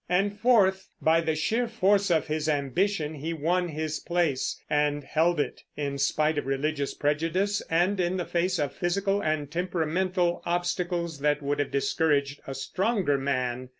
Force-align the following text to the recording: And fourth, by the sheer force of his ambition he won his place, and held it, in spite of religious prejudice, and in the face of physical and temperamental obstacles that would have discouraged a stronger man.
And 0.09 0.39
fourth, 0.39 0.89
by 0.99 1.21
the 1.21 1.35
sheer 1.35 1.67
force 1.67 2.09
of 2.09 2.25
his 2.25 2.49
ambition 2.49 3.13
he 3.13 3.33
won 3.33 3.69
his 3.69 3.99
place, 3.99 4.59
and 4.67 5.03
held 5.03 5.39
it, 5.39 5.61
in 5.77 5.99
spite 5.99 6.39
of 6.39 6.47
religious 6.47 6.95
prejudice, 6.95 7.61
and 7.69 7.99
in 7.99 8.17
the 8.17 8.25
face 8.25 8.57
of 8.57 8.73
physical 8.73 9.21
and 9.21 9.51
temperamental 9.51 10.41
obstacles 10.43 11.19
that 11.19 11.43
would 11.43 11.59
have 11.59 11.69
discouraged 11.69 12.39
a 12.47 12.55
stronger 12.55 13.19
man. 13.19 13.69